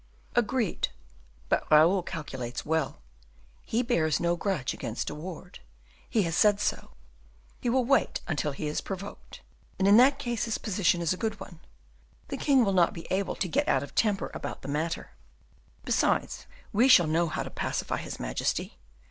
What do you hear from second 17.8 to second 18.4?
his